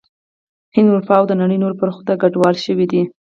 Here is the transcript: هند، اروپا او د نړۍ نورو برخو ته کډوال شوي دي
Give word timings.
هند، 0.75 0.89
اروپا 0.91 1.15
او 1.19 1.25
د 1.29 1.33
نړۍ 1.41 1.57
نورو 1.63 1.79
برخو 1.81 2.01
ته 2.07 2.13
کډوال 2.21 2.55
شوي 2.65 2.85
دي 2.91 3.01